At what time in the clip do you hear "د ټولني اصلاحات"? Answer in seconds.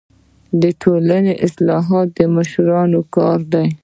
0.61-2.07